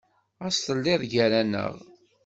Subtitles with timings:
[0.41, 1.73] Ɣas telliḍ gar-aneɣ.